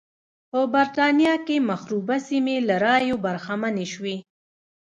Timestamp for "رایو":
2.85-3.15